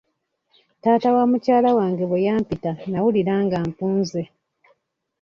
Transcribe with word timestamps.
Taata 0.81 1.09
wa 1.15 1.23
mukyala 1.31 1.69
wange 1.77 2.03
bwe 2.09 2.23
yampita 2.27 2.71
nnawulira 2.85 3.35
nga 3.45 3.57
mpunze. 3.67 4.21